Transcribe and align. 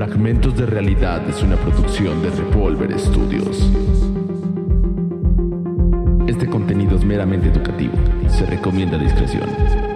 Fragmentos 0.00 0.56
de 0.56 0.64
Realidad 0.64 1.28
es 1.28 1.42
una 1.42 1.56
producción 1.56 2.22
de 2.22 2.30
Revolver 2.30 2.98
Studios. 2.98 3.70
Este 6.26 6.46
contenido 6.48 6.96
es 6.96 7.04
meramente 7.04 7.50
educativo. 7.50 7.92
Se 8.26 8.46
recomienda 8.46 8.96
discreción. 8.96 9.89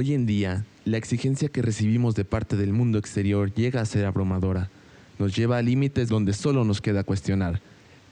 Hoy 0.00 0.14
en 0.14 0.24
día, 0.24 0.64
la 0.86 0.96
exigencia 0.96 1.50
que 1.50 1.60
recibimos 1.60 2.14
de 2.14 2.24
parte 2.24 2.56
del 2.56 2.72
mundo 2.72 2.96
exterior 2.96 3.52
llega 3.52 3.82
a 3.82 3.84
ser 3.84 4.06
abrumadora. 4.06 4.70
Nos 5.18 5.36
lleva 5.36 5.58
a 5.58 5.62
límites 5.62 6.08
donde 6.08 6.32
solo 6.32 6.64
nos 6.64 6.80
queda 6.80 7.04
cuestionar, 7.04 7.60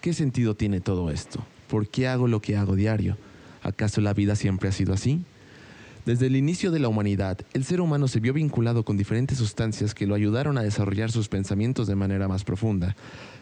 ¿qué 0.03 0.13
sentido 0.13 0.55
tiene 0.55 0.83
todo 0.83 1.11
esto? 1.11 1.43
¿Por 1.67 1.89
qué 1.89 2.07
hago 2.07 2.29
lo 2.29 2.43
que 2.43 2.59
hago 2.59 2.77
diario? 2.77 3.17
¿Acaso 3.63 4.03
la 4.03 4.13
vida 4.13 4.37
siempre 4.37 4.69
ha 4.69 4.73
sido 4.73 4.93
así? 4.93 5.23
Desde 6.09 6.25
el 6.25 6.37
inicio 6.37 6.71
de 6.71 6.79
la 6.79 6.89
humanidad, 6.89 7.37
el 7.53 7.65
ser 7.65 7.83
humano 7.83 8.09
se 8.09 8.19
vio 8.19 8.33
vinculado 8.33 8.83
con 8.83 8.97
diferentes 8.97 9.37
sustancias 9.37 9.93
que 9.93 10.07
lo 10.07 10.15
ayudaron 10.15 10.57
a 10.57 10.63
desarrollar 10.63 11.13
sus 11.13 11.29
pensamientos 11.29 11.87
de 11.87 11.97
manera 11.97 12.29
más 12.29 12.45
profunda, 12.45 12.97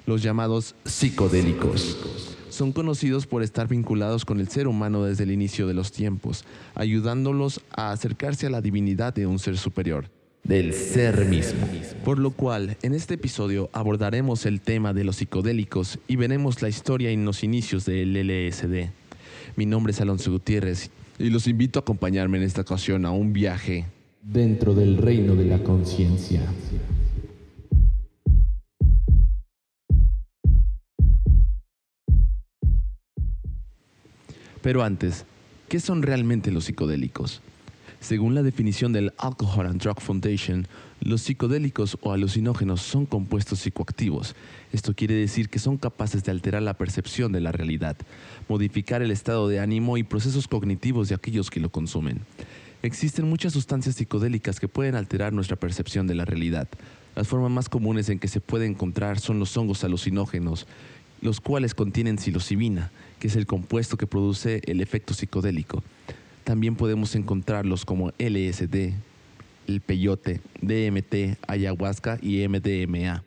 los 0.04 0.20
llamados 0.20 0.74
psicodélicos 0.84 1.96
son 2.48 2.72
conocidos 2.72 3.28
por 3.28 3.44
estar 3.44 3.68
vinculados 3.68 4.24
con 4.24 4.40
el 4.40 4.48
ser 4.48 4.66
humano 4.66 5.04
desde 5.04 5.22
el 5.22 5.30
inicio 5.30 5.68
de 5.68 5.74
los 5.74 5.92
tiempos, 5.92 6.44
ayudándolos 6.74 7.60
a 7.70 7.92
acercarse 7.92 8.48
a 8.48 8.50
la 8.50 8.60
divinidad 8.60 9.14
de 9.14 9.28
un 9.28 9.38
ser 9.38 9.58
superior, 9.58 10.10
del 10.42 10.74
ser 10.74 11.24
mismo. 11.26 11.68
Por 12.04 12.18
lo 12.18 12.32
cual, 12.32 12.76
en 12.82 12.95
este 12.95 13.14
episodio 13.14 13.70
abordaremos 13.74 14.45
el 14.45 14.60
tema 14.60 14.92
de 14.92 15.04
los 15.04 15.18
psicodélicos 15.18 16.01
y 16.08 16.16
veremos 16.16 16.62
la 16.62 16.68
historia 16.68 17.10
en 17.10 17.24
los 17.24 17.45
inicios 17.45 17.84
del 17.84 18.14
LSD. 18.14 18.90
Mi 19.54 19.66
nombre 19.66 19.92
es 19.92 20.01
Alonso 20.01 20.32
Gutiérrez 20.32 20.90
y 21.18 21.30
los 21.30 21.46
invito 21.46 21.78
a 21.78 21.82
acompañarme 21.82 22.38
en 22.38 22.45
esta 22.45 22.62
ocasión 22.62 23.06
a 23.06 23.10
un 23.10 23.32
viaje 23.32 23.86
dentro 24.22 24.74
del 24.74 24.96
reino 24.96 25.34
de 25.34 25.45
la 25.45 25.58
conciencia. 25.62 26.42
Pero 34.62 34.82
antes, 34.82 35.24
¿qué 35.68 35.78
son 35.78 36.02
realmente 36.02 36.50
los 36.50 36.64
psicodélicos? 36.64 37.40
Según 38.01 38.34
la 38.34 38.42
definición 38.42 38.92
del 38.92 39.12
Alcohol 39.16 39.66
and 39.66 39.80
Drug 39.80 40.01
Foundation, 40.01 40.66
los 41.00 41.22
psicodélicos 41.22 41.98
o 42.00 42.12
alucinógenos 42.12 42.80
son 42.82 43.06
compuestos 43.06 43.60
psicoactivos. 43.60 44.34
Esto 44.72 44.94
quiere 44.94 45.14
decir 45.14 45.48
que 45.48 45.58
son 45.58 45.76
capaces 45.76 46.24
de 46.24 46.32
alterar 46.32 46.62
la 46.62 46.74
percepción 46.74 47.32
de 47.32 47.40
la 47.40 47.52
realidad, 47.52 47.96
modificar 48.48 49.02
el 49.02 49.10
estado 49.10 49.48
de 49.48 49.60
ánimo 49.60 49.98
y 49.98 50.02
procesos 50.02 50.48
cognitivos 50.48 51.08
de 51.08 51.14
aquellos 51.14 51.50
que 51.50 51.60
lo 51.60 51.70
consumen. 51.70 52.20
Existen 52.82 53.28
muchas 53.28 53.52
sustancias 53.52 53.96
psicodélicas 53.96 54.60
que 54.60 54.68
pueden 54.68 54.94
alterar 54.94 55.32
nuestra 55.32 55.56
percepción 55.56 56.06
de 56.06 56.14
la 56.14 56.24
realidad. 56.24 56.68
Las 57.14 57.28
formas 57.28 57.50
más 57.50 57.68
comunes 57.68 58.08
en 58.08 58.18
que 58.18 58.28
se 58.28 58.40
puede 58.40 58.66
encontrar 58.66 59.18
son 59.18 59.38
los 59.38 59.56
hongos 59.56 59.84
alucinógenos, 59.84 60.66
los 61.20 61.40
cuales 61.40 61.74
contienen 61.74 62.18
psilocibina, 62.18 62.90
que 63.18 63.28
es 63.28 63.36
el 63.36 63.46
compuesto 63.46 63.96
que 63.96 64.06
produce 64.06 64.60
el 64.66 64.80
efecto 64.80 65.14
psicodélico. 65.14 65.82
También 66.44 66.76
podemos 66.76 67.14
encontrarlos 67.14 67.84
como 67.84 68.12
LSD, 68.19 68.92
el 69.66 69.81
peyote, 69.81 70.41
DMT, 70.60 71.38
ayahuasca 71.47 72.19
y 72.22 72.47
MDMA. 72.48 73.25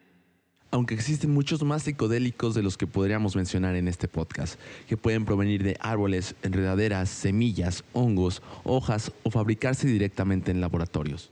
Aunque 0.72 0.94
existen 0.94 1.32
muchos 1.32 1.64
más 1.64 1.84
psicodélicos 1.84 2.54
de 2.54 2.62
los 2.62 2.78
que 2.78 2.86
podríamos 2.86 3.36
mencionar 3.36 3.76
en 3.76 3.88
este 3.88 4.08
podcast, 4.08 4.60
que 4.88 4.98
pueden 4.98 5.26
provenir 5.26 5.64
de 5.64 5.78
árboles, 5.80 6.36
enredaderas, 6.44 7.10
semillas, 7.10 7.84
hongos, 7.94 8.44
hojas 8.64 9.12
o 9.24 9.32
fabricarse 9.32 9.88
directamente 9.88 10.52
en 10.52 10.62
laboratorios. 10.62 11.32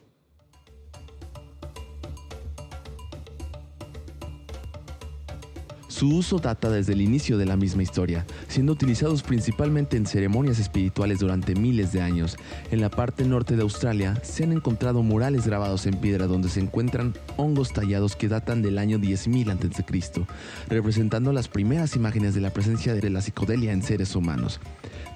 Su 5.97 6.09
uso 6.09 6.37
data 6.37 6.69
desde 6.69 6.93
el 6.93 7.01
inicio 7.01 7.39
de 7.39 7.47
la 7.47 7.57
misma 7.57 7.81
historia, 7.81 8.23
siendo 8.49 8.71
utilizados 8.71 9.23
principalmente 9.23 9.97
en 9.97 10.05
ceremonias 10.05 10.59
espirituales 10.59 11.17
durante 11.17 11.55
miles 11.55 11.91
de 11.91 12.01
años. 12.01 12.37
En 12.69 12.81
la 12.81 12.91
parte 12.91 13.25
norte 13.25 13.55
de 13.55 13.63
Australia 13.63 14.13
se 14.21 14.43
han 14.43 14.51
encontrado 14.51 15.01
murales 15.01 15.47
grabados 15.47 15.87
en 15.87 15.99
piedra 15.99 16.27
donde 16.27 16.49
se 16.49 16.59
encuentran 16.59 17.15
hongos 17.35 17.73
tallados 17.73 18.15
que 18.15 18.27
datan 18.27 18.61
del 18.61 18.77
año 18.77 18.99
10.000 18.99 19.53
a.C., 19.53 20.27
representando 20.69 21.33
las 21.33 21.47
primeras 21.47 21.95
imágenes 21.95 22.35
de 22.35 22.41
la 22.41 22.53
presencia 22.53 22.93
de 22.93 23.09
la 23.09 23.21
psicodelia 23.21 23.71
en 23.71 23.81
seres 23.81 24.15
humanos. 24.15 24.59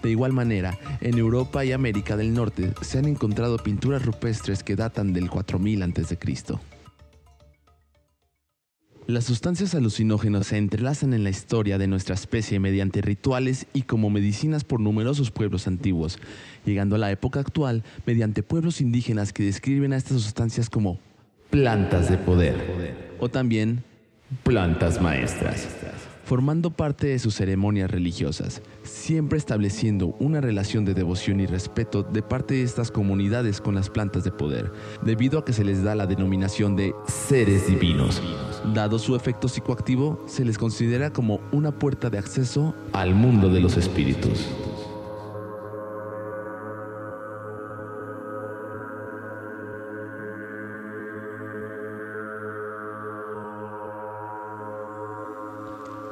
De 0.01 0.09
igual 0.09 0.33
manera, 0.33 0.79
en 0.99 1.15
Europa 1.19 1.63
y 1.63 1.73
América 1.73 2.17
del 2.17 2.33
Norte 2.33 2.73
se 2.81 2.97
han 2.97 3.05
encontrado 3.05 3.57
pinturas 3.57 4.03
rupestres 4.03 4.63
que 4.63 4.75
datan 4.75 5.13
del 5.13 5.29
4000 5.29 5.83
a.C. 5.83 6.17
Las 9.11 9.25
sustancias 9.25 9.75
alucinógenas 9.75 10.47
se 10.47 10.57
entrelazan 10.57 11.13
en 11.13 11.25
la 11.25 11.29
historia 11.29 11.77
de 11.77 11.85
nuestra 11.85 12.16
especie 12.16 12.61
mediante 12.61 13.01
rituales 13.01 13.67
y 13.73 13.81
como 13.81 14.09
medicinas 14.09 14.63
por 14.63 14.79
numerosos 14.79 15.31
pueblos 15.31 15.67
antiguos, 15.67 16.17
llegando 16.66 16.95
a 16.95 16.99
la 16.99 17.11
época 17.11 17.41
actual 17.41 17.83
mediante 18.05 18.41
pueblos 18.41 18.79
indígenas 18.79 19.33
que 19.33 19.44
describen 19.44 19.91
a 19.91 19.97
estas 19.97 20.22
sustancias 20.22 20.69
como 20.69 20.97
plantas 21.49 22.09
de 22.09 22.17
poder 22.19 23.17
o 23.19 23.27
también 23.27 23.83
plantas 24.44 25.01
maestras 25.01 25.67
formando 26.23 26.69
parte 26.69 27.07
de 27.07 27.19
sus 27.19 27.35
ceremonias 27.35 27.91
religiosas, 27.91 28.61
siempre 28.83 29.38
estableciendo 29.38 30.16
una 30.19 30.39
relación 30.39 30.85
de 30.85 30.93
devoción 30.93 31.41
y 31.41 31.45
respeto 31.45 32.03
de 32.03 32.22
parte 32.22 32.53
de 32.53 32.63
estas 32.63 32.89
comunidades 32.89 33.59
con 33.59 33.75
las 33.75 33.89
plantas 33.89 34.23
de 34.23 34.31
poder, 34.31 34.72
debido 35.01 35.39
a 35.39 35.43
que 35.43 35.51
se 35.51 35.66
les 35.66 35.83
da 35.83 35.93
la 35.93 36.07
denominación 36.07 36.78
de 36.78 36.93
seres 37.05 37.67
divinos. 37.67 38.22
Dado 38.63 38.99
su 38.99 39.16
efecto 39.16 39.47
psicoactivo, 39.47 40.23
se 40.27 40.45
les 40.45 40.57
considera 40.57 41.11
como 41.11 41.39
una 41.51 41.72
puerta 41.72 42.11
de 42.11 42.19
acceso 42.19 42.75
al 42.94 43.16
mundo 43.16 43.49
de 43.49 43.59
los 43.59 43.75
espíritus. 43.75 44.47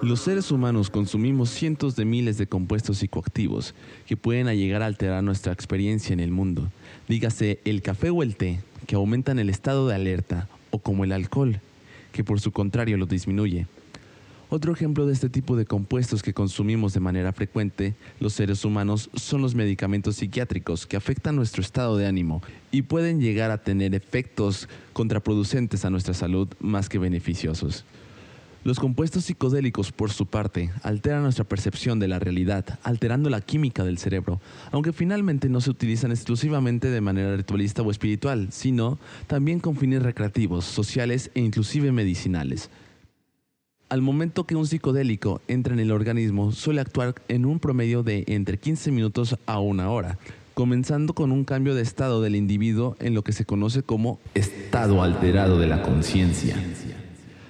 Los 0.02 0.22
seres 0.22 0.50
humanos 0.50 0.90
consumimos 0.90 1.50
cientos 1.50 1.96
de 1.96 2.06
miles 2.06 2.38
de 2.40 2.48
compuestos 2.48 2.98
psicoactivos 2.98 3.76
que 4.08 4.18
pueden 4.18 4.48
llegar 4.48 4.82
a 4.82 4.88
alterar 4.88 5.22
nuestra 5.24 5.54
experiencia 5.54 6.14
en 6.14 6.20
el 6.20 6.32
mundo. 6.32 6.72
Dígase 7.08 7.60
el 7.64 7.84
café 7.84 8.10
o 8.10 8.24
el 8.24 8.36
té, 8.36 8.60
que 8.88 8.96
aumentan 8.96 9.38
el 9.38 9.50
estado 9.50 9.88
de 9.88 9.96
alerta, 9.96 10.48
o 10.72 10.80
como 10.80 11.04
el 11.04 11.12
alcohol, 11.12 11.62
que 12.12 12.24
por 12.24 12.40
su 12.40 12.52
contrario 12.52 12.98
lo 12.98 13.06
disminuye. 13.06 13.68
Otro 14.52 14.74
ejemplo 14.74 15.06
de 15.06 15.14
este 15.14 15.30
tipo 15.30 15.56
de 15.56 15.66
compuestos 15.66 16.24
que 16.24 16.34
consumimos 16.34 16.94
de 16.94 17.00
manera 17.00 17.32
frecuente 17.34 17.94
los 18.20 18.34
seres 18.34 18.66
humanos 18.66 19.12
son 19.14 19.44
los 19.44 19.54
medicamentos 19.54 20.16
psiquiátricos 20.16 20.88
que 20.88 20.98
afectan 20.98 21.36
nuestro 21.36 21.62
estado 21.62 21.98
de 21.98 22.08
ánimo 22.08 22.42
y 22.72 22.82
pueden 22.82 23.22
llegar 23.22 23.52
a 23.52 23.62
tener 23.62 23.94
efectos 23.94 24.68
contraproducentes 24.94 25.86
a 25.86 25.92
nuestra 25.92 26.16
salud 26.16 26.48
más 26.60 26.90
que 26.90 26.98
beneficiosos. 26.98 27.86
Los 28.66 28.78
compuestos 28.78 29.24
psicodélicos, 29.24 29.94
por 29.94 30.12
su 30.12 30.26
parte, 30.26 30.70
alteran 30.84 31.24
nuestra 31.24 31.46
percepción 31.46 31.98
de 31.98 32.10
la 32.10 32.20
realidad, 32.20 32.78
alterando 32.84 33.30
la 33.30 33.40
química 33.40 33.86
del 33.86 33.98
cerebro, 33.98 34.42
aunque 34.72 34.92
finalmente 34.92 35.48
no 35.48 35.62
se 35.62 35.70
utilizan 35.70 36.12
exclusivamente 36.12 36.90
de 36.90 37.00
manera 37.00 37.38
ritualista 37.38 37.84
o 37.84 37.90
espiritual, 37.90 38.50
sino 38.52 39.00
también 39.28 39.62
con 39.62 39.78
fines 39.78 40.04
recreativos, 40.04 40.66
sociales 40.66 41.32
e 41.36 41.40
inclusive 41.40 41.94
medicinales. 41.94 42.70
Al 43.88 44.02
momento 44.02 44.46
que 44.46 44.58
un 44.58 44.68
psicodélico 44.68 45.42
entra 45.48 45.74
en 45.74 45.80
el 45.80 45.92
organismo, 45.92 46.52
suele 46.52 46.82
actuar 46.82 47.16
en 47.30 47.46
un 47.46 47.60
promedio 47.60 48.04
de 48.04 48.26
entre 48.28 48.60
15 48.60 48.92
minutos 48.92 49.38
a 49.46 49.60
una 49.60 49.90
hora, 49.90 50.20
comenzando 50.54 51.14
con 51.14 51.32
un 51.32 51.46
cambio 51.46 51.76
de 51.76 51.82
estado 51.82 52.22
del 52.22 52.36
individuo 52.36 52.98
en 53.00 53.14
lo 53.14 53.24
que 53.24 53.32
se 53.32 53.46
conoce 53.46 53.84
como 53.84 54.20
estado 54.36 55.02
alterado 55.02 55.58
de 55.58 55.68
la 55.68 55.82
conciencia. 55.82 56.58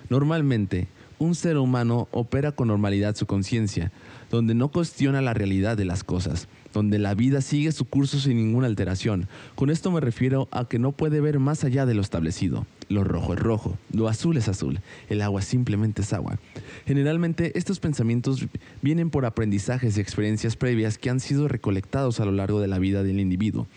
Normalmente, 0.09 0.87
un 1.19 1.35
ser 1.35 1.57
humano 1.57 2.07
opera 2.11 2.51
con 2.53 2.69
normalidad 2.69 3.15
su 3.15 3.25
conciencia, 3.25 3.91
donde 4.31 4.55
no 4.55 4.69
cuestiona 4.69 5.21
la 5.21 5.33
realidad 5.33 5.77
de 5.77 5.85
las 5.85 6.03
cosas, 6.03 6.47
donde 6.73 6.97
la 6.97 7.13
vida 7.13 7.41
sigue 7.41 7.71
su 7.71 7.85
curso 7.85 8.19
sin 8.19 8.37
ninguna 8.37 8.67
alteración. 8.67 9.27
Con 9.55 9.69
esto 9.69 9.91
me 9.91 9.99
refiero 9.99 10.47
a 10.51 10.67
que 10.67 10.79
no 10.79 10.91
puede 10.91 11.19
ver 11.21 11.39
más 11.39 11.63
allá 11.63 11.85
de 11.85 11.93
lo 11.93 12.01
establecido. 12.01 12.65
Lo 12.87 13.03
rojo 13.03 13.33
es 13.33 13.39
rojo, 13.39 13.77
lo 13.93 14.07
azul 14.07 14.37
es 14.37 14.47
azul, 14.47 14.79
el 15.09 15.21
agua 15.21 15.43
simplemente 15.43 16.01
es 16.01 16.11
agua. 16.11 16.39
Generalmente 16.87 17.55
estos 17.55 17.79
pensamientos 17.79 18.47
vienen 18.81 19.11
por 19.11 19.25
aprendizajes 19.25 19.97
y 19.97 20.01
experiencias 20.01 20.55
previas 20.55 20.97
que 20.97 21.11
han 21.11 21.19
sido 21.19 21.47
recolectados 21.47 22.19
a 22.19 22.25
lo 22.25 22.31
largo 22.31 22.61
de 22.61 22.67
la 22.67 22.79
vida 22.79 23.03
del 23.03 23.19
individuo. 23.19 23.67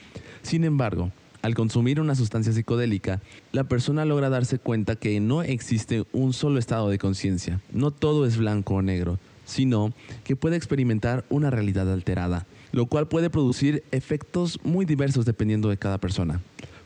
Sin 0.43 0.65
embargo, 0.65 1.13
Al 1.43 1.57
consumir 1.57 2.01
una 2.01 2.15
sustancia 2.15 2.53
psicodélica, 2.53 3.21
la 3.51 3.65
persona 3.65 4.05
logra 4.05 4.31
darse 4.31 4.61
cuenta 4.61 4.95
que 4.95 5.19
no 5.19 5.43
existe 5.43 6.05
un 6.13 6.33
solo 6.33 6.61
estado 6.61 6.89
de 6.89 6.99
conciencia, 6.99 7.61
no 7.73 7.91
todo 7.91 8.27
es 8.27 8.37
blanco 8.37 8.75
o 8.75 8.83
negro, 8.83 9.19
sino 9.45 9.93
que 10.23 10.37
puede 10.37 10.55
experimentar 10.55 11.25
una 11.31 11.51
realidad 11.51 11.93
alterada, 11.93 12.47
lo 12.71 12.87
cual 12.87 13.09
puede 13.09 13.29
producir 13.29 13.83
efectos 13.91 14.61
muy 14.63 14.85
diversos 14.87 15.25
dependiendo 15.25 15.69
de 15.69 15.79
cada 15.79 15.99
persona. 15.99 16.41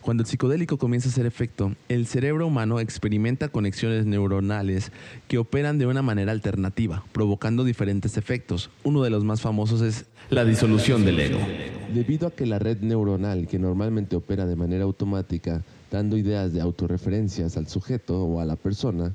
Cuando 0.06 0.22
el 0.22 0.28
psicodélico 0.28 0.78
comienza 0.78 1.08
a 1.08 1.10
hacer 1.10 1.26
efecto, 1.26 1.72
el 1.88 2.06
cerebro 2.06 2.46
humano 2.46 2.78
experimenta 2.78 3.48
conexiones 3.48 4.06
neuronales 4.06 4.92
que 5.26 5.36
operan 5.36 5.78
de 5.78 5.86
una 5.86 6.00
manera 6.00 6.30
alternativa, 6.30 7.02
provocando 7.10 7.64
diferentes 7.64 8.16
efectos. 8.16 8.70
Uno 8.84 9.02
de 9.02 9.10
los 9.10 9.24
más 9.24 9.40
famosos 9.40 9.80
es 9.80 10.04
la 10.30 10.44
disolución 10.44 11.04
del 11.04 11.18
ego. 11.18 11.40
Debido 11.92 12.28
a 12.28 12.30
que 12.30 12.46
la 12.46 12.60
red 12.60 12.82
neuronal, 12.82 13.48
que 13.48 13.58
normalmente 13.58 14.14
opera 14.14 14.46
de 14.46 14.54
manera 14.54 14.84
automática, 14.84 15.64
dando 15.90 16.16
ideas 16.16 16.52
de 16.52 16.60
autorreferencias 16.60 17.56
al 17.56 17.66
sujeto 17.66 18.22
o 18.22 18.38
a 18.38 18.44
la 18.44 18.54
persona, 18.54 19.12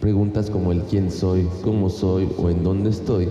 preguntas 0.00 0.48
como 0.48 0.72
el 0.72 0.84
quién 0.84 1.10
soy, 1.10 1.46
cómo 1.62 1.90
soy 1.90 2.26
o 2.38 2.48
en 2.48 2.64
dónde 2.64 2.88
estoy, 2.88 3.28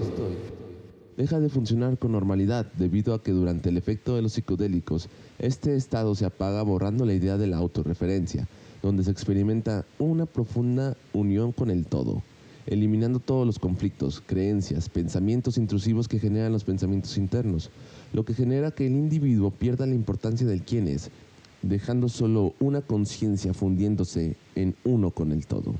deja 1.17 1.39
de 1.39 1.49
funcionar 1.49 1.97
con 1.97 2.11
normalidad 2.11 2.65
debido 2.77 3.13
a 3.13 3.21
que 3.21 3.31
durante 3.31 3.69
el 3.69 3.77
efecto 3.77 4.15
de 4.15 4.21
los 4.21 4.33
psicodélicos, 4.33 5.09
este 5.39 5.75
estado 5.75 6.15
se 6.15 6.25
apaga 6.25 6.61
borrando 6.63 7.05
la 7.05 7.13
idea 7.13 7.37
de 7.37 7.47
la 7.47 7.57
autorreferencia, 7.57 8.47
donde 8.81 9.03
se 9.03 9.11
experimenta 9.11 9.85
una 9.99 10.25
profunda 10.25 10.95
unión 11.13 11.51
con 11.51 11.69
el 11.69 11.85
todo, 11.85 12.21
eliminando 12.65 13.19
todos 13.19 13.45
los 13.45 13.59
conflictos, 13.59 14.21
creencias, 14.25 14.89
pensamientos 14.89 15.57
intrusivos 15.57 16.07
que 16.07 16.19
generan 16.19 16.51
los 16.51 16.63
pensamientos 16.63 17.17
internos, 17.17 17.69
lo 18.13 18.25
que 18.25 18.33
genera 18.33 18.71
que 18.71 18.87
el 18.87 18.93
individuo 18.93 19.51
pierda 19.51 19.85
la 19.85 19.95
importancia 19.95 20.47
del 20.47 20.63
quién 20.63 20.87
es, 20.87 21.09
dejando 21.61 22.09
solo 22.09 22.53
una 22.59 22.81
conciencia 22.81 23.53
fundiéndose 23.53 24.35
en 24.55 24.75
uno 24.83 25.11
con 25.11 25.31
el 25.31 25.45
todo. 25.45 25.75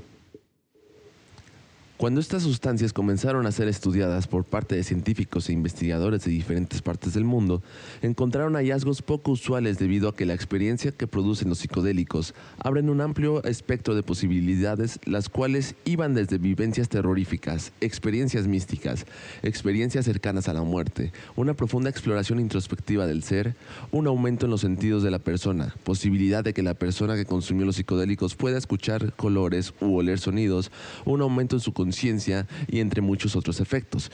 Cuando 2.04 2.20
estas 2.20 2.42
sustancias 2.42 2.92
comenzaron 2.92 3.46
a 3.46 3.50
ser 3.50 3.66
estudiadas 3.66 4.26
por 4.26 4.44
parte 4.44 4.76
de 4.76 4.84
científicos 4.84 5.48
e 5.48 5.54
investigadores 5.54 6.22
de 6.22 6.32
diferentes 6.32 6.82
partes 6.82 7.14
del 7.14 7.24
mundo, 7.24 7.62
encontraron 8.02 8.56
hallazgos 8.56 9.00
poco 9.00 9.30
usuales 9.30 9.78
debido 9.78 10.10
a 10.10 10.14
que 10.14 10.26
la 10.26 10.34
experiencia 10.34 10.92
que 10.92 11.06
producen 11.06 11.48
los 11.48 11.60
psicodélicos 11.60 12.34
abren 12.58 12.90
un 12.90 13.00
amplio 13.00 13.42
espectro 13.44 13.94
de 13.94 14.02
posibilidades, 14.02 15.00
las 15.06 15.30
cuales 15.30 15.76
iban 15.86 16.12
desde 16.12 16.36
vivencias 16.36 16.90
terroríficas, 16.90 17.72
experiencias 17.80 18.46
místicas, 18.46 19.06
experiencias 19.42 20.04
cercanas 20.04 20.46
a 20.50 20.52
la 20.52 20.62
muerte, 20.62 21.10
una 21.36 21.54
profunda 21.54 21.88
exploración 21.88 22.38
introspectiva 22.38 23.06
del 23.06 23.22
ser, 23.22 23.56
un 23.92 24.08
aumento 24.08 24.44
en 24.44 24.50
los 24.50 24.60
sentidos 24.60 25.02
de 25.02 25.10
la 25.10 25.20
persona, 25.20 25.74
posibilidad 25.84 26.44
de 26.44 26.52
que 26.52 26.62
la 26.62 26.74
persona 26.74 27.16
que 27.16 27.24
consumió 27.24 27.64
los 27.64 27.76
psicodélicos 27.76 28.34
pueda 28.34 28.58
escuchar 28.58 29.14
colores 29.14 29.72
u 29.80 29.96
oler 29.96 30.18
sonidos, 30.18 30.70
un 31.06 31.22
aumento 31.22 31.56
en 31.56 31.60
su 31.60 31.72
conciencia 31.72 31.93
y 32.02 32.80
entre 32.80 33.00
muchos 33.00 33.36
otros 33.36 33.60
efectos. 33.60 34.10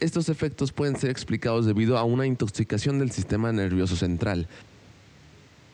Estos 0.00 0.28
efectos 0.28 0.72
pueden 0.72 0.96
ser 0.96 1.10
explicados 1.10 1.66
debido 1.66 1.96
a 1.96 2.04
una 2.04 2.26
intoxicación 2.26 2.98
del 2.98 3.12
sistema 3.12 3.52
nervioso 3.52 3.94
central. 3.94 4.48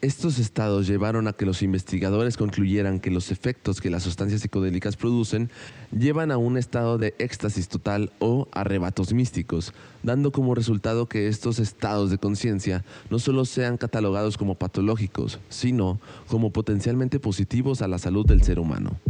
Estos 0.00 0.38
estados 0.38 0.86
llevaron 0.86 1.26
a 1.26 1.32
que 1.32 1.44
los 1.44 1.60
investigadores 1.60 2.36
concluyeran 2.36 3.00
que 3.00 3.10
los 3.10 3.32
efectos 3.32 3.80
que 3.80 3.90
las 3.90 4.04
sustancias 4.04 4.42
psicodélicas 4.42 4.96
producen 4.96 5.50
llevan 5.90 6.30
a 6.30 6.36
un 6.36 6.56
estado 6.56 6.98
de 6.98 7.14
éxtasis 7.18 7.66
total 7.66 8.12
o 8.20 8.46
arrebatos 8.52 9.12
místicos, 9.12 9.72
dando 10.04 10.30
como 10.30 10.54
resultado 10.54 11.08
que 11.08 11.26
estos 11.26 11.58
estados 11.58 12.10
de 12.10 12.18
conciencia 12.18 12.84
no 13.10 13.18
solo 13.18 13.44
sean 13.44 13.76
catalogados 13.76 14.38
como 14.38 14.54
patológicos, 14.54 15.40
sino 15.48 15.98
como 16.28 16.52
potencialmente 16.52 17.18
positivos 17.18 17.82
a 17.82 17.88
la 17.88 17.98
salud 17.98 18.24
del 18.24 18.44
ser 18.44 18.60
humano. 18.60 19.00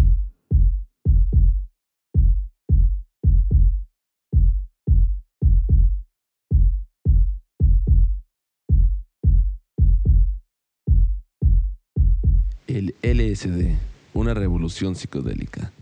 LSD, 13.02 13.76
una 14.12 14.34
revolución 14.34 14.96
psicodélica. 14.96 15.72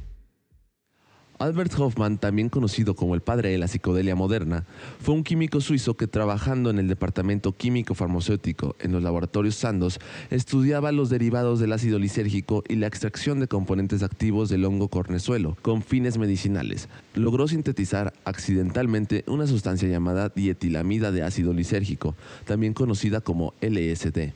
Albert 1.39 1.73
Hoffman, 1.79 2.19
también 2.19 2.49
conocido 2.49 2.95
como 2.95 3.15
el 3.15 3.21
padre 3.21 3.51
de 3.51 3.59
la 3.59 3.69
psicodelia 3.69 4.15
moderna, 4.15 4.65
fue 5.01 5.15
un 5.15 5.23
químico 5.23 5.61
suizo 5.61 5.95
que 5.95 6.07
trabajando 6.07 6.71
en 6.71 6.79
el 6.79 6.89
departamento 6.89 7.53
químico 7.53 7.95
farmacéutico 7.95 8.77
en 8.81 8.93
los 8.93 9.03
laboratorios 9.03 9.55
Sandoz 9.55 9.99
estudiaba 10.31 10.93
los 10.93 11.11
derivados 11.11 11.59
del 11.59 11.73
ácido 11.73 11.99
lisérgico 11.99 12.65
y 12.69 12.77
la 12.77 12.87
extracción 12.87 13.41
de 13.41 13.49
componentes 13.49 14.03
activos 14.03 14.49
del 14.49 14.65
hongo 14.65 14.89
cornezuelo 14.89 15.57
con 15.63 15.83
fines 15.83 16.17
medicinales. 16.19 16.89
Logró 17.15 17.49
sintetizar 17.49 18.13
accidentalmente 18.25 19.25
una 19.27 19.47
sustancia 19.47 19.89
llamada 19.89 20.31
dietilamida 20.35 21.13
de 21.13 21.23
ácido 21.23 21.53
lisérgico, 21.53 22.15
también 22.45 22.73
conocida 22.73 23.21
como 23.21 23.53
LSD 23.61 24.33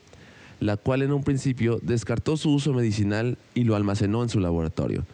la 0.60 0.76
cual 0.76 1.02
en 1.02 1.12
un 1.12 1.24
principio 1.24 1.80
descartó 1.82 2.36
su 2.36 2.52
uso 2.52 2.72
medicinal 2.72 3.38
y 3.54 3.64
lo 3.64 3.74
almacenó 3.74 4.22
en 4.22 4.28
su 4.28 4.38
laboratorio. 4.40 5.04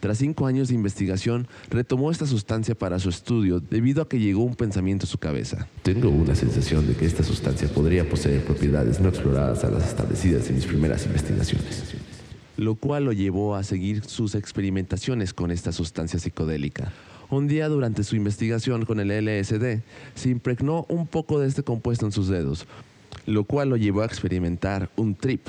Tras 0.00 0.18
cinco 0.18 0.46
años 0.46 0.68
de 0.68 0.74
investigación, 0.74 1.46
retomó 1.70 2.10
esta 2.10 2.26
sustancia 2.26 2.74
para 2.74 2.98
su 2.98 3.08
estudio 3.08 3.60
debido 3.60 4.02
a 4.02 4.08
que 4.08 4.18
llegó 4.18 4.42
un 4.42 4.54
pensamiento 4.54 5.06
a 5.06 5.08
su 5.08 5.16
cabeza. 5.16 5.66
Tengo 5.82 6.10
una 6.10 6.34
sensación 6.34 6.86
de 6.86 6.94
que 6.94 7.06
esta 7.06 7.22
sustancia 7.22 7.68
podría 7.68 8.06
poseer 8.06 8.44
propiedades 8.44 9.00
no 9.00 9.08
exploradas 9.08 9.64
a 9.64 9.70
las 9.70 9.88
establecidas 9.88 10.48
en 10.50 10.56
mis 10.56 10.66
primeras 10.66 11.06
investigaciones. 11.06 11.94
Lo 12.58 12.74
cual 12.74 13.06
lo 13.06 13.12
llevó 13.12 13.56
a 13.56 13.62
seguir 13.62 14.04
sus 14.04 14.34
experimentaciones 14.34 15.32
con 15.32 15.50
esta 15.50 15.72
sustancia 15.72 16.18
psicodélica. 16.18 16.92
Un 17.30 17.48
día 17.48 17.68
durante 17.68 18.04
su 18.04 18.14
investigación 18.14 18.84
con 18.84 19.00
el 19.00 19.08
LSD, 19.08 19.80
se 20.14 20.28
impregnó 20.28 20.84
un 20.90 21.06
poco 21.06 21.40
de 21.40 21.48
este 21.48 21.62
compuesto 21.62 22.04
en 22.04 22.12
sus 22.12 22.28
dedos, 22.28 22.66
lo 23.26 23.44
cual 23.44 23.70
lo 23.70 23.76
llevó 23.76 24.02
a 24.02 24.06
experimentar 24.06 24.90
un 24.96 25.14
trip 25.14 25.48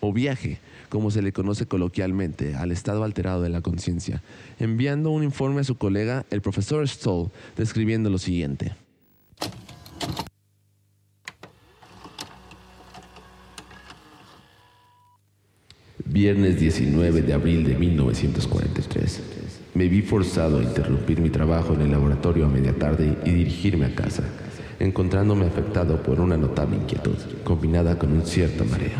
o 0.00 0.12
viaje, 0.12 0.58
como 0.88 1.10
se 1.10 1.22
le 1.22 1.32
conoce 1.32 1.66
coloquialmente, 1.66 2.54
al 2.54 2.72
estado 2.72 3.04
alterado 3.04 3.42
de 3.42 3.48
la 3.48 3.60
conciencia, 3.60 4.22
enviando 4.58 5.10
un 5.10 5.24
informe 5.24 5.60
a 5.60 5.64
su 5.64 5.76
colega, 5.76 6.24
el 6.30 6.40
profesor 6.40 6.86
Stoll, 6.86 7.30
describiendo 7.56 8.10
lo 8.10 8.18
siguiente. 8.18 8.74
Viernes 16.04 16.58
19 16.58 17.22
de 17.22 17.32
abril 17.34 17.64
de 17.64 17.74
1943. 17.74 19.22
Me 19.74 19.88
vi 19.88 20.00
forzado 20.00 20.58
a 20.58 20.62
interrumpir 20.62 21.20
mi 21.20 21.28
trabajo 21.28 21.74
en 21.74 21.82
el 21.82 21.90
laboratorio 21.90 22.46
a 22.46 22.48
media 22.48 22.72
tarde 22.72 23.16
y 23.24 23.30
dirigirme 23.30 23.86
a 23.86 23.94
casa 23.94 24.24
encontrándome 24.80 25.46
afectado 25.46 26.02
por 26.02 26.20
una 26.20 26.36
notable 26.36 26.76
inquietud, 26.76 27.16
combinada 27.44 27.98
con 27.98 28.12
un 28.12 28.24
cierto 28.24 28.64
mareo. 28.64 28.98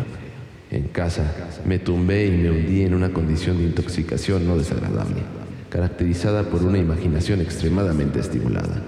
En 0.71 0.85
casa, 0.89 1.25
me 1.65 1.79
tumbé 1.79 2.27
y 2.27 2.31
me 2.31 2.51
hundí 2.51 2.83
en 2.83 2.95
una 2.95 3.11
condición 3.11 3.59
de 3.59 3.65
intoxicación 3.65 4.47
no 4.47 4.59
desagradable, 4.59 5.23
caracterizada 5.71 6.43
por 6.45 6.63
una 6.63 6.79
imaginación 6.79 7.41
extremadamente 7.41 8.21
estimulada. 8.21 8.83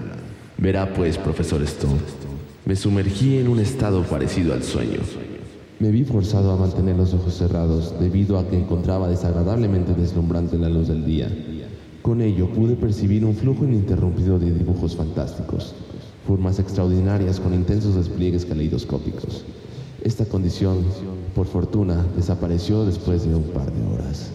Verá 0.57 0.93
pues, 0.93 1.17
profesor 1.17 1.63
Stone, 1.63 1.99
me 2.65 2.75
sumergí 2.75 3.37
en 3.37 3.47
un 3.47 3.59
estado 3.59 4.03
parecido 4.03 4.53
al 4.53 4.61
sueño. 4.61 4.99
Me 5.79 5.89
vi 5.89 6.03
forzado 6.03 6.51
a 6.51 6.57
mantener 6.57 6.95
los 6.95 7.15
ojos 7.15 7.35
cerrados 7.35 7.99
debido 7.99 8.37
a 8.37 8.47
que 8.47 8.57
encontraba 8.57 9.07
desagradablemente 9.07 9.95
deslumbrante 9.95 10.59
la 10.59 10.69
luz 10.69 10.89
del 10.89 11.03
día. 11.03 11.27
Con 12.03 12.21
ello 12.21 12.47
pude 12.49 12.75
percibir 12.75 13.25
un 13.25 13.35
flujo 13.35 13.63
ininterrumpido 13.63 14.37
de 14.37 14.53
dibujos 14.53 14.95
fantásticos, 14.95 15.73
formas 16.27 16.59
extraordinarias 16.59 17.39
con 17.39 17.53
intensos 17.53 17.95
despliegues 17.95 18.45
caleidoscópicos. 18.45 19.43
Esta 20.03 20.25
condición, 20.25 20.83
por 21.35 21.47
fortuna, 21.47 22.05
desapareció 22.15 22.85
después 22.85 23.23
de 23.23 23.35
un 23.35 23.43
par 23.43 23.71
de 23.71 23.93
horas. 23.93 24.31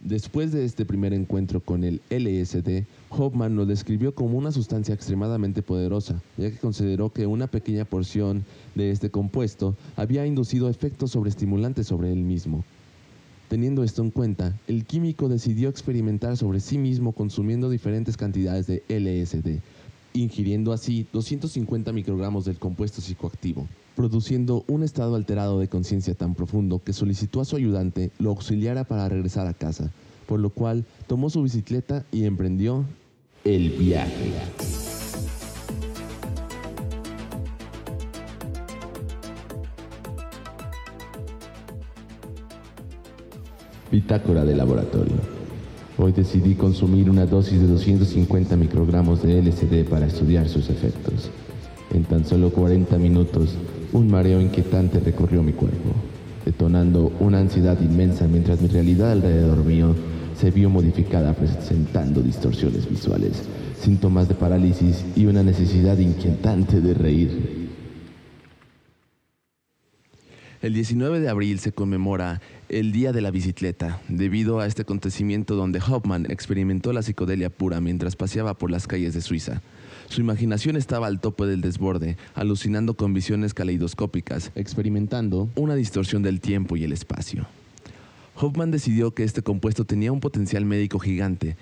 Después 0.00 0.52
de 0.52 0.64
este 0.64 0.86
primer 0.86 1.12
encuentro 1.12 1.60
con 1.60 1.84
el 1.84 2.00
LSD, 2.08 2.86
Hoffman 3.10 3.56
lo 3.56 3.66
describió 3.66 4.14
como 4.14 4.38
una 4.38 4.52
sustancia 4.52 4.94
extremadamente 4.94 5.60
poderosa, 5.60 6.22
ya 6.38 6.50
que 6.50 6.56
consideró 6.56 7.12
que 7.12 7.26
una 7.26 7.46
pequeña 7.46 7.84
porción 7.84 8.44
de 8.74 8.90
este 8.90 9.10
compuesto 9.10 9.74
había 9.96 10.24
inducido 10.24 10.70
efectos 10.70 11.10
sobreestimulantes 11.10 11.88
sobre 11.88 12.10
él 12.10 12.20
mismo. 12.20 12.64
Teniendo 13.48 13.82
esto 13.82 14.02
en 14.02 14.10
cuenta, 14.10 14.58
el 14.68 14.84
químico 14.84 15.30
decidió 15.30 15.70
experimentar 15.70 16.36
sobre 16.36 16.60
sí 16.60 16.76
mismo 16.76 17.12
consumiendo 17.12 17.70
diferentes 17.70 18.18
cantidades 18.18 18.66
de 18.66 18.82
LSD, 18.88 19.62
ingiriendo 20.12 20.74
así 20.74 21.06
250 21.14 21.90
microgramos 21.92 22.44
del 22.44 22.58
compuesto 22.58 23.00
psicoactivo, 23.00 23.66
produciendo 23.96 24.64
un 24.68 24.82
estado 24.82 25.14
alterado 25.14 25.58
de 25.60 25.68
conciencia 25.68 26.14
tan 26.14 26.34
profundo 26.34 26.82
que 26.84 26.92
solicitó 26.92 27.40
a 27.40 27.46
su 27.46 27.56
ayudante 27.56 28.10
lo 28.18 28.30
auxiliara 28.30 28.84
para 28.84 29.08
regresar 29.08 29.46
a 29.46 29.54
casa, 29.54 29.90
por 30.26 30.40
lo 30.40 30.50
cual 30.50 30.84
tomó 31.06 31.30
su 31.30 31.42
bicicleta 31.42 32.04
y 32.12 32.24
emprendió 32.24 32.84
el 33.44 33.70
viaje. 33.70 34.67
Bitácora 43.98 44.44
de 44.44 44.54
laboratorio. 44.54 45.16
Hoy 45.98 46.12
decidí 46.12 46.54
consumir 46.54 47.10
una 47.10 47.26
dosis 47.26 47.60
de 47.60 47.66
250 47.66 48.54
microgramos 48.54 49.24
de 49.24 49.42
LSD 49.42 49.90
para 49.90 50.06
estudiar 50.06 50.48
sus 50.48 50.70
efectos. 50.70 51.32
En 51.92 52.04
tan 52.04 52.24
solo 52.24 52.50
40 52.50 52.96
minutos, 52.96 53.56
un 53.92 54.08
mareo 54.08 54.40
inquietante 54.40 55.00
recorrió 55.00 55.42
mi 55.42 55.52
cuerpo, 55.52 55.90
detonando 56.44 57.10
una 57.18 57.40
ansiedad 57.40 57.76
inmensa 57.80 58.28
mientras 58.28 58.60
mi 58.60 58.68
realidad 58.68 59.10
alrededor 59.10 59.64
mío 59.64 59.96
se 60.40 60.52
vio 60.52 60.70
modificada 60.70 61.32
presentando 61.32 62.22
distorsiones 62.22 62.88
visuales, 62.88 63.42
síntomas 63.80 64.28
de 64.28 64.36
parálisis 64.36 65.04
y 65.16 65.26
una 65.26 65.42
necesidad 65.42 65.98
inquietante 65.98 66.80
de 66.80 66.94
reír. 66.94 67.67
El 70.60 70.74
19 70.74 71.20
de 71.20 71.28
abril 71.28 71.60
se 71.60 71.70
conmemora 71.70 72.40
el 72.68 72.90
Día 72.90 73.12
de 73.12 73.20
la 73.20 73.30
Bicicleta, 73.30 74.00
debido 74.08 74.58
a 74.58 74.66
este 74.66 74.82
acontecimiento 74.82 75.54
donde 75.54 75.78
Hoffman 75.78 76.28
experimentó 76.28 76.92
la 76.92 77.02
psicodelia 77.02 77.48
pura 77.48 77.80
mientras 77.80 78.16
paseaba 78.16 78.54
por 78.54 78.72
las 78.72 78.88
calles 78.88 79.14
de 79.14 79.20
Suiza. 79.20 79.62
Su 80.08 80.20
imaginación 80.20 80.74
estaba 80.74 81.06
al 81.06 81.20
tope 81.20 81.46
del 81.46 81.60
desborde, 81.60 82.16
alucinando 82.34 82.94
con 82.94 83.14
visiones 83.14 83.54
caleidoscópicas, 83.54 84.50
experimentando 84.56 85.48
una 85.54 85.76
distorsión 85.76 86.24
del 86.24 86.40
tiempo 86.40 86.76
y 86.76 86.82
el 86.82 86.90
espacio. 86.90 87.46
Hoffman 88.34 88.72
decidió 88.72 89.12
que 89.12 89.22
este 89.22 89.42
compuesto 89.42 89.84
tenía 89.84 90.10
un 90.10 90.18
potencial 90.18 90.64
médico 90.64 90.98
gigante, 90.98 91.56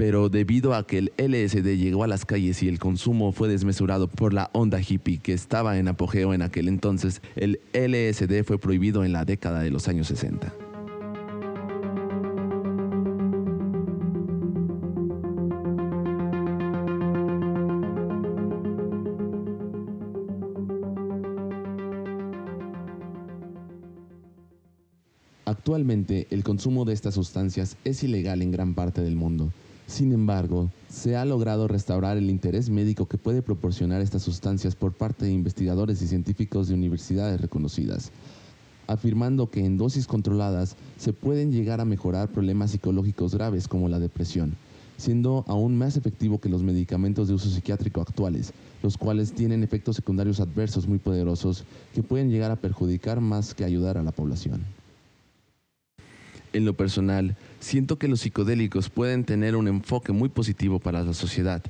pero 0.00 0.30
debido 0.30 0.72
a 0.72 0.86
que 0.86 0.96
el 0.96 1.12
LSD 1.18 1.76
llegó 1.76 2.04
a 2.04 2.06
las 2.06 2.24
calles 2.24 2.62
y 2.62 2.68
el 2.68 2.78
consumo 2.78 3.32
fue 3.32 3.48
desmesurado 3.50 4.08
por 4.08 4.32
la 4.32 4.48
onda 4.54 4.80
hippie 4.80 5.18
que 5.18 5.34
estaba 5.34 5.76
en 5.76 5.88
apogeo 5.88 6.32
en 6.32 6.40
aquel 6.40 6.68
entonces, 6.68 7.20
el 7.36 7.60
LSD 7.74 8.42
fue 8.44 8.58
prohibido 8.58 9.04
en 9.04 9.12
la 9.12 9.26
década 9.26 9.60
de 9.60 9.68
los 9.68 9.88
años 9.88 10.06
60. 10.06 10.54
Actualmente, 25.44 26.26
el 26.30 26.42
consumo 26.42 26.86
de 26.86 26.94
estas 26.94 27.12
sustancias 27.12 27.76
es 27.84 28.02
ilegal 28.02 28.40
en 28.40 28.50
gran 28.50 28.72
parte 28.72 29.02
del 29.02 29.14
mundo. 29.14 29.52
Sin 29.90 30.12
embargo, 30.12 30.70
se 30.88 31.16
ha 31.16 31.24
logrado 31.24 31.66
restaurar 31.66 32.16
el 32.16 32.30
interés 32.30 32.70
médico 32.70 33.06
que 33.06 33.18
puede 33.18 33.42
proporcionar 33.42 34.00
estas 34.00 34.22
sustancias 34.22 34.76
por 34.76 34.92
parte 34.92 35.24
de 35.24 35.32
investigadores 35.32 36.00
y 36.00 36.06
científicos 36.06 36.68
de 36.68 36.74
universidades 36.74 37.40
reconocidas, 37.40 38.12
afirmando 38.86 39.50
que 39.50 39.64
en 39.64 39.76
dosis 39.76 40.06
controladas 40.06 40.76
se 40.96 41.12
pueden 41.12 41.50
llegar 41.50 41.80
a 41.80 41.84
mejorar 41.84 42.28
problemas 42.28 42.70
psicológicos 42.70 43.34
graves 43.34 43.66
como 43.66 43.88
la 43.88 43.98
depresión, 43.98 44.54
siendo 44.96 45.44
aún 45.48 45.76
más 45.76 45.96
efectivo 45.96 46.40
que 46.40 46.48
los 46.48 46.62
medicamentos 46.62 47.26
de 47.26 47.34
uso 47.34 47.50
psiquiátrico 47.50 48.00
actuales, 48.00 48.52
los 48.84 48.96
cuales 48.96 49.32
tienen 49.32 49.64
efectos 49.64 49.96
secundarios 49.96 50.38
adversos 50.38 50.86
muy 50.86 51.00
poderosos 51.00 51.64
que 51.94 52.04
pueden 52.04 52.30
llegar 52.30 52.52
a 52.52 52.56
perjudicar 52.56 53.20
más 53.20 53.54
que 53.54 53.64
ayudar 53.64 53.98
a 53.98 54.04
la 54.04 54.12
población. 54.12 54.62
En 56.52 56.64
lo 56.64 56.74
personal, 56.74 57.36
siento 57.60 57.98
que 57.98 58.08
los 58.08 58.20
psicodélicos 58.20 58.90
pueden 58.90 59.24
tener 59.24 59.54
un 59.54 59.68
enfoque 59.68 60.12
muy 60.12 60.28
positivo 60.28 60.80
para 60.80 61.04
la 61.04 61.14
sociedad, 61.14 61.62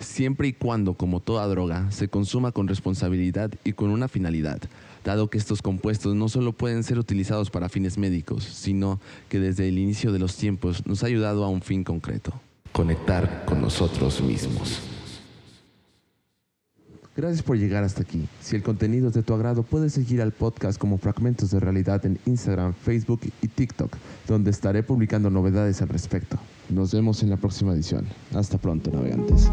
siempre 0.00 0.48
y 0.48 0.52
cuando, 0.52 0.94
como 0.94 1.20
toda 1.20 1.46
droga, 1.46 1.90
se 1.90 2.08
consuma 2.08 2.52
con 2.52 2.68
responsabilidad 2.68 3.50
y 3.64 3.72
con 3.72 3.90
una 3.90 4.08
finalidad, 4.08 4.60
dado 5.04 5.28
que 5.28 5.38
estos 5.38 5.60
compuestos 5.60 6.14
no 6.14 6.28
solo 6.28 6.52
pueden 6.52 6.84
ser 6.84 6.98
utilizados 6.98 7.50
para 7.50 7.68
fines 7.68 7.98
médicos, 7.98 8.44
sino 8.44 8.98
que 9.28 9.40
desde 9.40 9.68
el 9.68 9.78
inicio 9.78 10.12
de 10.12 10.18
los 10.18 10.36
tiempos 10.36 10.86
nos 10.86 11.02
ha 11.02 11.06
ayudado 11.06 11.44
a 11.44 11.48
un 11.48 11.60
fin 11.60 11.84
concreto, 11.84 12.32
conectar 12.72 13.44
con 13.46 13.60
nosotros 13.60 14.22
mismos. 14.22 14.80
Gracias 17.18 17.42
por 17.42 17.58
llegar 17.58 17.82
hasta 17.82 18.02
aquí. 18.02 18.28
Si 18.40 18.54
el 18.54 18.62
contenido 18.62 19.08
es 19.08 19.14
de 19.14 19.24
tu 19.24 19.34
agrado, 19.34 19.64
puedes 19.64 19.92
seguir 19.92 20.22
al 20.22 20.30
podcast 20.30 20.78
como 20.78 20.98
Fragmentos 20.98 21.50
de 21.50 21.58
Realidad 21.58 22.06
en 22.06 22.16
Instagram, 22.26 22.74
Facebook 22.74 23.22
y 23.42 23.48
TikTok, 23.48 23.90
donde 24.28 24.52
estaré 24.52 24.84
publicando 24.84 25.28
novedades 25.28 25.82
al 25.82 25.88
respecto. 25.88 26.38
Nos 26.70 26.92
vemos 26.92 27.24
en 27.24 27.30
la 27.30 27.36
próxima 27.36 27.72
edición. 27.72 28.06
Hasta 28.32 28.56
pronto, 28.56 28.92
navegantes. 28.92 29.50